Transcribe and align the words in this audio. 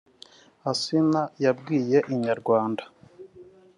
Asinah 0.71 1.27
yabwiye 1.43 1.97
Inyarwanda 2.15 2.83